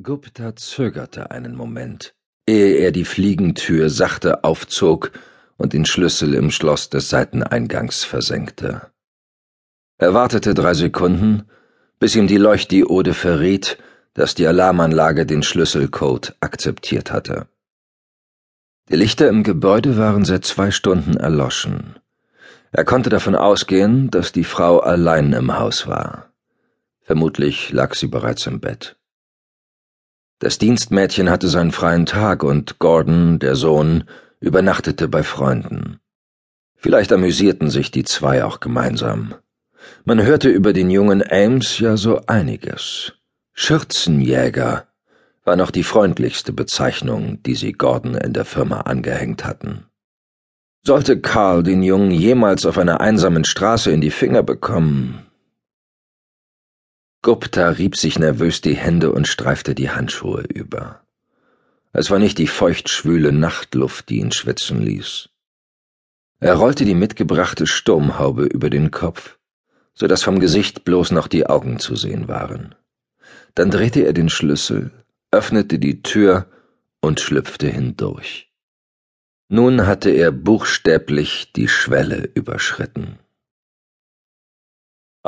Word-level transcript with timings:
Gupta 0.00 0.54
zögerte 0.54 1.32
einen 1.32 1.56
Moment, 1.56 2.14
ehe 2.46 2.76
er 2.76 2.92
die 2.92 3.04
Fliegentür 3.04 3.90
sachte 3.90 4.44
aufzog 4.44 5.10
und 5.56 5.72
den 5.72 5.86
Schlüssel 5.86 6.34
im 6.34 6.52
Schloss 6.52 6.88
des 6.88 7.08
Seiteneingangs 7.08 8.04
versenkte. 8.04 8.92
Er 9.98 10.14
wartete 10.14 10.54
drei 10.54 10.74
Sekunden, 10.74 11.48
bis 11.98 12.14
ihm 12.14 12.28
die 12.28 12.36
Leuchtdiode 12.36 13.12
verriet, 13.12 13.76
dass 14.14 14.36
die 14.36 14.46
Alarmanlage 14.46 15.26
den 15.26 15.42
Schlüsselcode 15.42 16.36
akzeptiert 16.38 17.10
hatte. 17.10 17.48
Die 18.90 18.96
Lichter 18.96 19.28
im 19.28 19.42
Gebäude 19.42 19.96
waren 19.96 20.24
seit 20.24 20.44
zwei 20.44 20.70
Stunden 20.70 21.16
erloschen. 21.16 21.98
Er 22.70 22.84
konnte 22.84 23.10
davon 23.10 23.34
ausgehen, 23.34 24.10
dass 24.10 24.30
die 24.30 24.44
Frau 24.44 24.78
allein 24.78 25.32
im 25.32 25.58
Haus 25.58 25.88
war. 25.88 26.32
Vermutlich 27.00 27.72
lag 27.72 27.94
sie 27.94 28.06
bereits 28.06 28.46
im 28.46 28.60
Bett. 28.60 28.97
Das 30.40 30.58
Dienstmädchen 30.58 31.30
hatte 31.30 31.48
seinen 31.48 31.72
freien 31.72 32.06
Tag 32.06 32.44
und 32.44 32.78
Gordon, 32.78 33.40
der 33.40 33.56
Sohn, 33.56 34.04
übernachtete 34.40 35.08
bei 35.08 35.24
Freunden. 35.24 35.98
Vielleicht 36.76 37.12
amüsierten 37.12 37.70
sich 37.70 37.90
die 37.90 38.04
zwei 38.04 38.44
auch 38.44 38.60
gemeinsam. 38.60 39.34
Man 40.04 40.22
hörte 40.22 40.48
über 40.48 40.72
den 40.72 40.90
jungen 40.90 41.24
Ames 41.28 41.80
ja 41.80 41.96
so 41.96 42.20
einiges. 42.26 43.14
Schürzenjäger 43.52 44.86
war 45.44 45.56
noch 45.56 45.72
die 45.72 45.82
freundlichste 45.82 46.52
Bezeichnung, 46.52 47.42
die 47.42 47.56
sie 47.56 47.72
Gordon 47.72 48.14
in 48.14 48.32
der 48.32 48.44
Firma 48.44 48.82
angehängt 48.82 49.44
hatten. 49.44 49.86
Sollte 50.84 51.20
Carl 51.20 51.64
den 51.64 51.82
Jungen 51.82 52.12
jemals 52.12 52.64
auf 52.64 52.78
einer 52.78 53.00
einsamen 53.00 53.44
Straße 53.44 53.90
in 53.90 54.00
die 54.00 54.12
Finger 54.12 54.44
bekommen, 54.44 55.26
Gupta 57.28 57.68
rieb 57.68 57.94
sich 57.94 58.18
nervös 58.18 58.62
die 58.62 58.74
Hände 58.74 59.12
und 59.12 59.28
streifte 59.28 59.74
die 59.74 59.90
Handschuhe 59.90 60.44
über. 60.44 61.02
Es 61.92 62.10
war 62.10 62.18
nicht 62.18 62.38
die 62.38 62.46
feuchtschwüle 62.46 63.32
Nachtluft, 63.32 64.08
die 64.08 64.20
ihn 64.20 64.32
schwitzen 64.32 64.80
ließ. 64.80 65.28
Er 66.40 66.54
rollte 66.54 66.86
die 66.86 66.94
mitgebrachte 66.94 67.66
Sturmhaube 67.66 68.44
über 68.44 68.70
den 68.70 68.90
Kopf, 68.90 69.36
so 69.92 70.06
dass 70.06 70.22
vom 70.22 70.40
Gesicht 70.40 70.86
bloß 70.86 71.10
noch 71.10 71.28
die 71.28 71.44
Augen 71.44 71.78
zu 71.78 71.96
sehen 71.96 72.28
waren. 72.28 72.74
Dann 73.54 73.70
drehte 73.70 74.06
er 74.06 74.14
den 74.14 74.30
Schlüssel, 74.30 74.90
öffnete 75.30 75.78
die 75.78 76.00
Tür 76.00 76.46
und 77.02 77.20
schlüpfte 77.20 77.68
hindurch. 77.68 78.50
Nun 79.50 79.86
hatte 79.86 80.08
er 80.08 80.32
buchstäblich 80.32 81.52
die 81.52 81.68
Schwelle 81.68 82.30
überschritten. 82.32 83.18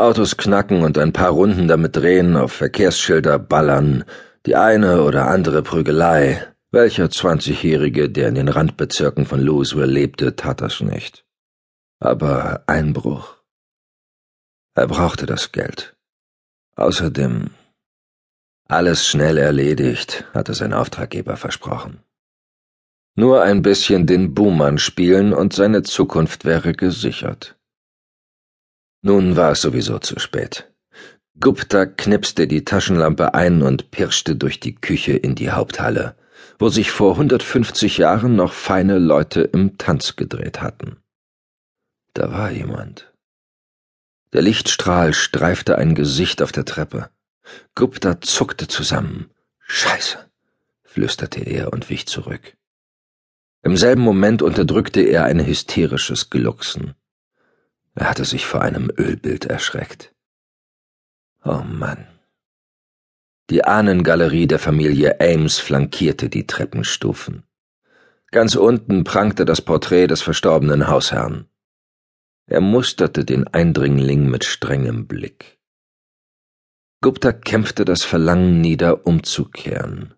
Autos 0.00 0.36
knacken 0.36 0.82
und 0.82 0.96
ein 0.96 1.12
paar 1.12 1.30
Runden 1.30 1.68
damit 1.68 1.94
drehen, 1.94 2.36
auf 2.36 2.52
Verkehrsschilder 2.52 3.38
ballern, 3.38 4.04
die 4.46 4.56
eine 4.56 5.02
oder 5.02 5.28
andere 5.28 5.62
Prügelei. 5.62 6.46
Welcher 6.70 7.10
Zwanzigjährige, 7.10 8.08
der 8.08 8.28
in 8.28 8.36
den 8.36 8.48
Randbezirken 8.48 9.26
von 9.26 9.40
Louisville 9.40 9.86
lebte, 9.86 10.36
tat 10.36 10.62
das 10.62 10.80
nicht. 10.80 11.24
Aber 11.98 12.62
Einbruch. 12.66 13.36
Er 14.74 14.86
brauchte 14.86 15.26
das 15.26 15.52
Geld. 15.52 15.94
Außerdem 16.76 17.50
alles 18.68 19.06
schnell 19.06 19.36
erledigt, 19.36 20.24
hatte 20.32 20.54
sein 20.54 20.72
Auftraggeber 20.72 21.36
versprochen. 21.36 22.02
Nur 23.16 23.42
ein 23.42 23.60
bisschen 23.60 24.06
den 24.06 24.32
Buhmann 24.32 24.78
spielen 24.78 25.34
und 25.34 25.52
seine 25.52 25.82
Zukunft 25.82 26.46
wäre 26.46 26.72
gesichert. 26.72 27.59
Nun 29.02 29.36
war 29.36 29.52
es 29.52 29.62
sowieso 29.62 29.98
zu 29.98 30.18
spät. 30.18 30.70
Gupta 31.38 31.86
knipste 31.86 32.46
die 32.46 32.64
Taschenlampe 32.64 33.32
ein 33.32 33.62
und 33.62 33.90
pirschte 33.90 34.36
durch 34.36 34.60
die 34.60 34.74
Küche 34.74 35.12
in 35.12 35.34
die 35.34 35.50
Haupthalle, 35.50 36.16
wo 36.58 36.68
sich 36.68 36.90
vor 36.90 37.12
150 37.12 37.96
Jahren 37.96 38.36
noch 38.36 38.52
feine 38.52 38.98
Leute 38.98 39.40
im 39.40 39.78
Tanz 39.78 40.16
gedreht 40.16 40.60
hatten. 40.60 40.98
Da 42.12 42.30
war 42.30 42.50
jemand. 42.50 43.10
Der 44.34 44.42
Lichtstrahl 44.42 45.14
streifte 45.14 45.78
ein 45.78 45.94
Gesicht 45.94 46.42
auf 46.42 46.52
der 46.52 46.66
Treppe. 46.66 47.08
Gupta 47.74 48.20
zuckte 48.20 48.68
zusammen. 48.68 49.30
Scheiße, 49.60 50.18
flüsterte 50.84 51.40
er 51.40 51.72
und 51.72 51.88
wich 51.88 52.06
zurück. 52.06 52.56
Im 53.62 53.76
selben 53.76 54.02
Moment 54.02 54.42
unterdrückte 54.42 55.00
er 55.00 55.24
ein 55.24 55.44
hysterisches 55.44 56.28
Glucksen. 56.28 56.94
Er 58.00 58.08
hatte 58.08 58.24
sich 58.24 58.46
vor 58.46 58.62
einem 58.62 58.90
Ölbild 58.96 59.44
erschreckt. 59.44 60.14
Oh 61.44 61.60
Mann. 61.62 62.06
Die 63.50 63.62
Ahnengalerie 63.66 64.46
der 64.46 64.58
Familie 64.58 65.20
Ames 65.20 65.58
flankierte 65.58 66.30
die 66.30 66.46
Treppenstufen. 66.46 67.42
Ganz 68.30 68.54
unten 68.54 69.04
prangte 69.04 69.44
das 69.44 69.60
Porträt 69.60 70.06
des 70.06 70.22
verstorbenen 70.22 70.88
Hausherrn. 70.88 71.46
Er 72.46 72.62
musterte 72.62 73.26
den 73.26 73.46
Eindringling 73.48 74.30
mit 74.30 74.46
strengem 74.46 75.06
Blick. 75.06 75.58
Gupta 77.02 77.32
kämpfte 77.32 77.84
das 77.84 78.02
Verlangen 78.02 78.62
nieder, 78.62 79.06
umzukehren. 79.06 80.14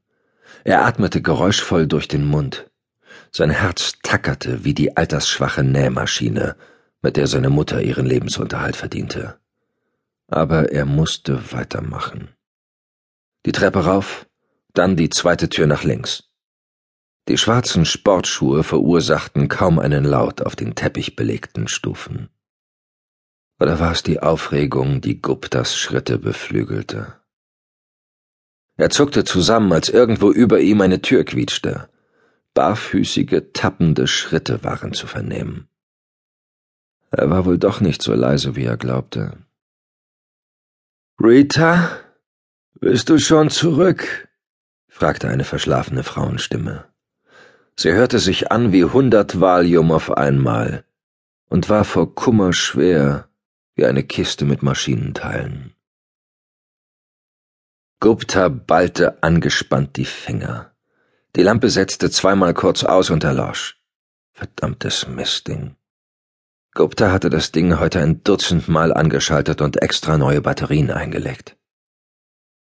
Er 0.62 0.87
atmete 0.87 1.20
geräuschvoll 1.20 1.88
durch 1.88 2.06
den 2.06 2.26
Mund. 2.26 2.70
Sein 3.32 3.50
Herz 3.50 3.94
tackerte 4.04 4.64
wie 4.64 4.72
die 4.72 4.97
altersschwache 4.97 5.64
Nähmaschine, 5.64 6.54
mit 7.03 7.17
der 7.17 7.27
seine 7.27 7.51
Mutter 7.51 7.83
ihren 7.83 8.07
Lebensunterhalt 8.07 8.77
verdiente. 8.77 9.39
Aber 10.29 10.73
er 10.73 10.87
musste 10.87 11.53
weitermachen. 11.53 12.31
Die 13.45 13.53
Treppe 13.53 13.85
rauf, 13.85 14.27
dann 14.73 14.97
die 14.97 15.11
zweite 15.11 15.49
Tür 15.49 15.67
nach 15.67 15.85
links. 15.85 16.31
Die 17.29 17.39
schwarzen 17.39 17.85
Sportschuhe 17.85 18.65
verursachten 18.65 19.49
kaum 19.49 19.79
einen 19.79 20.05
Laut 20.05 20.43
auf 20.43 20.57
den 20.57 20.75
teppichbelegten 20.75 21.69
Stufen. 21.69 22.31
Oder 23.61 23.79
war 23.79 23.93
es 23.93 24.03
die 24.03 24.21
Aufregung, 24.21 25.01
die 25.01 25.21
Guptas 25.21 25.77
Schritte 25.77 26.19
beflügelte? 26.19 27.15
Er 28.77 28.91
zuckte 28.91 29.25
zusammen, 29.25 29.73
als 29.73 29.89
irgendwo 29.89 30.33
über 30.33 30.61
ihm 30.61 30.81
eine 30.81 31.03
Tür 31.03 31.25
quietschte. 31.25 31.89
Barfüßige, 32.55 33.53
tappende 33.53 34.09
Schritte 34.09 34.65
waren 34.65 34.93
zu 34.93 35.07
vernehmen. 35.07 35.69
Er 37.12 37.28
war 37.31 37.45
wohl 37.45 37.59
doch 37.59 37.81
nicht 37.81 38.03
so 38.03 38.15
leise, 38.15 38.56
wie 38.56 38.65
er 38.65 38.78
glaubte. 38.78 39.37
Rita, 41.23 41.99
bist 42.81 43.11
du 43.11 43.19
schon 43.19 43.50
zurück? 43.50 44.28
fragte 44.89 45.28
eine 45.28 45.45
verschlafene 45.45 46.05
Frauenstimme. 46.05 46.87
Sie 47.77 47.93
hörte 47.93 48.19
sich 48.19 48.50
an 48.50 48.73
wie 48.73 48.84
hundert 48.84 49.41
Valium 49.41 49.93
auf 49.93 50.11
einmal 50.11 50.84
und 51.49 51.69
war 51.69 51.84
vor 51.84 52.15
Kummer 52.15 52.53
schwer 52.53 53.29
wie 53.75 53.84
eine 53.84 54.03
Kiste 54.03 54.44
mit 54.44 54.62
Maschinenteilen. 54.62 55.75
Gupta 58.00 58.49
ballte 58.49 59.23
angespannt 59.23 59.97
die 59.97 60.06
Finger. 60.06 60.75
Die 61.37 61.43
Lampe 61.43 61.69
setzte 61.71 62.11
zweimal 62.11 62.53
kurz 62.55 62.84
aus 62.84 63.11
und 63.11 63.23
erlosch. 63.23 63.81
Verdammtes 64.33 65.06
Mistding. 65.06 65.77
Gupta 66.75 67.12
hatte 67.12 67.28
das 67.28 67.53
Ding 67.53 67.78
heute 67.78 68.00
ein 68.00 68.25
Dutzend 68.25 68.66
Mal 68.66 68.94
angeschaltet 68.94 69.60
und 69.60 69.83
extra 69.83 70.16
neue 70.16 70.41
Batterien 70.41 70.91
eingelegt. 70.91 71.59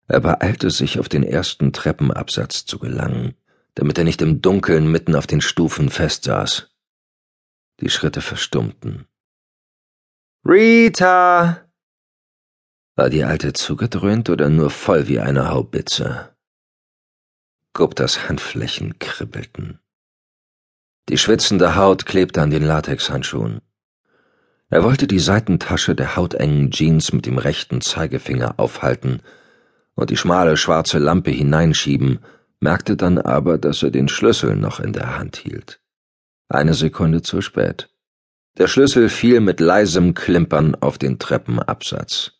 Er 0.07 0.21
beeilte 0.21 0.71
sich, 0.71 0.99
auf 0.99 1.09
den 1.09 1.23
ersten 1.23 1.73
Treppenabsatz 1.73 2.65
zu 2.65 2.79
gelangen, 2.79 3.35
damit 3.75 3.97
er 3.97 4.05
nicht 4.05 4.21
im 4.21 4.41
Dunkeln 4.41 4.89
mitten 4.89 5.15
auf 5.15 5.27
den 5.27 5.41
Stufen 5.41 5.89
festsaß. 5.89 6.69
Die 7.81 7.89
Schritte 7.89 8.21
verstummten. 8.21 9.05
Rita! 10.45 11.69
War 12.95 13.09
die 13.09 13.23
Alte 13.25 13.53
zugedröhnt 13.53 14.29
oder 14.29 14.49
nur 14.49 14.69
voll 14.69 15.07
wie 15.07 15.19
eine 15.19 15.49
Haubitze? 15.49 16.35
Guptas 17.73 18.27
Handflächen 18.29 18.97
kribbelten. 18.99 19.79
Die 21.09 21.17
schwitzende 21.17 21.75
Haut 21.75 22.05
klebte 22.05 22.41
an 22.41 22.49
den 22.49 22.63
Latexhandschuhen. 22.63 23.61
Er 24.69 24.83
wollte 24.83 25.07
die 25.07 25.19
Seitentasche 25.19 25.95
der 25.95 26.15
hautengen 26.15 26.69
Jeans 26.69 27.11
mit 27.11 27.25
dem 27.25 27.37
rechten 27.37 27.81
Zeigefinger 27.81 28.59
aufhalten 28.59 29.21
und 29.95 30.11
die 30.11 30.17
schmale 30.17 30.57
schwarze 30.57 30.99
Lampe 30.99 31.31
hineinschieben, 31.31 32.19
merkte 32.59 32.95
dann 32.95 33.17
aber, 33.17 33.57
dass 33.57 33.83
er 33.83 33.91
den 33.91 34.07
Schlüssel 34.07 34.55
noch 34.55 34.79
in 34.79 34.93
der 34.93 35.17
Hand 35.17 35.37
hielt. 35.37 35.81
Eine 36.49 36.73
Sekunde 36.73 37.21
zu 37.21 37.41
spät. 37.41 37.89
Der 38.57 38.67
Schlüssel 38.67 39.09
fiel 39.09 39.39
mit 39.39 39.59
leisem 39.59 40.13
Klimpern 40.13 40.75
auf 40.75 40.97
den 40.97 41.19
Treppenabsatz. 41.19 42.33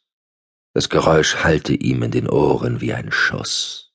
Das 0.73 0.89
Geräusch 0.89 1.43
hallte 1.43 1.73
ihm 1.73 2.03
in 2.03 2.11
den 2.11 2.29
Ohren 2.29 2.79
wie 2.79 2.93
ein 2.93 3.11
Schuss. 3.11 3.91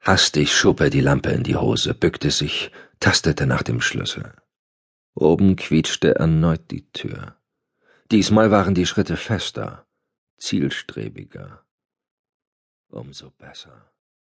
Hastig 0.00 0.54
schob 0.54 0.80
er 0.80 0.90
die 0.90 1.00
Lampe 1.00 1.30
in 1.30 1.44
die 1.44 1.56
Hose, 1.56 1.94
bückte 1.94 2.30
sich, 2.30 2.70
tastete 3.00 3.46
nach 3.46 3.62
dem 3.62 3.80
Schlüssel. 3.80 4.34
Oben 5.14 5.56
quietschte 5.56 6.16
erneut 6.16 6.70
die 6.70 6.90
Tür. 6.90 7.36
Diesmal 8.10 8.50
waren 8.50 8.74
die 8.74 8.86
Schritte 8.86 9.16
fester, 9.16 9.86
zielstrebiger. 10.38 11.64
Umso 12.88 13.30
besser. 13.30 13.93